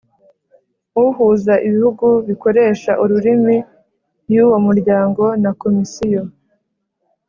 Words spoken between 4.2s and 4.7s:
y uwo